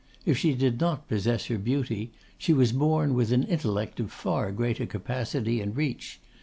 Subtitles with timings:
[0.25, 4.51] If she did not possess her beauty, she was born with an intellect of far
[4.51, 6.19] greater capacity and reach.